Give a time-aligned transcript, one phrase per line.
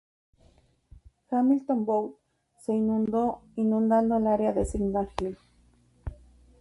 [1.29, 2.15] Hamilton Bowl
[2.57, 5.37] se inundó, inundando el área de Signal Hill.